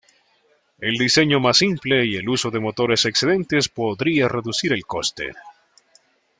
[0.79, 5.31] El diseño más simple y el uso de motores excedentes podría reducir el coste.